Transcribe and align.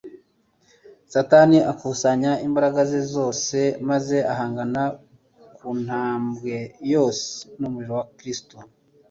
Satani 1.13 1.57
akusanya 1.71 2.31
imbaraga 2.47 2.81
ze 2.91 3.01
zose, 3.13 3.57
maze 3.89 4.17
ahangana 4.33 4.83
ku 5.55 5.67
ntambwe 5.83 6.55
yose 6.93 7.27
n'umurimo 7.59 7.93
wa 8.01 8.05
Kristo. 8.17 8.55